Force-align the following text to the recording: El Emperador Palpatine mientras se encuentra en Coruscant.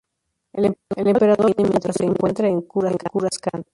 El 0.53 0.65
Emperador 0.65 1.37
Palpatine 1.37 1.69
mientras 1.69 1.95
se 1.97 2.05
encuentra 2.05 2.47
en 2.47 2.61
Coruscant. 2.63 3.67